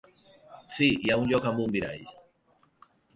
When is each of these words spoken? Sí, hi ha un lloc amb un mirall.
Sí, 0.77 0.87
hi 1.03 1.11
ha 1.11 1.17
un 1.23 1.29
lloc 1.33 1.45
amb 1.51 1.61
un 1.65 1.75
mirall. 1.77 2.09